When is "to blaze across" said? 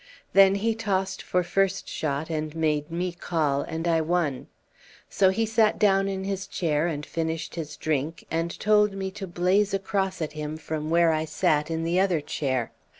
9.11-10.19